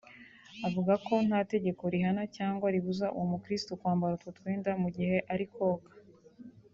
[0.67, 5.45] Avuga ko nta tegeko rihana cyangwa ribuza uwo mukirisitu kwambara utwo twenda mu gihe ari
[5.55, 5.91] koga